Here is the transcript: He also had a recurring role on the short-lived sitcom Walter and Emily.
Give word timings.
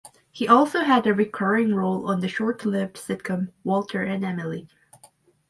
He 0.31 0.47
also 0.47 0.79
had 0.79 1.05
a 1.05 1.13
recurring 1.13 1.75
role 1.75 2.09
on 2.09 2.21
the 2.21 2.27
short-lived 2.27 2.95
sitcom 2.95 3.51
Walter 3.63 4.01
and 4.01 4.25
Emily. 4.25 4.67